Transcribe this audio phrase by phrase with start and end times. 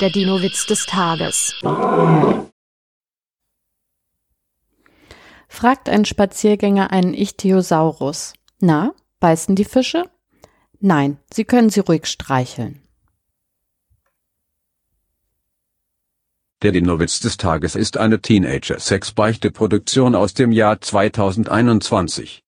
[0.00, 1.54] Der Dino-Witz des Tages.
[5.48, 8.34] Fragt ein Spaziergänger einen Ichthyosaurus.
[8.60, 10.04] Na, beißen die Fische?
[10.80, 12.82] Nein, Sie können sie ruhig streicheln.
[16.62, 22.45] Der Dinowitz des Tages ist eine Teenager-Sex-Beichte-Produktion aus dem Jahr 2021.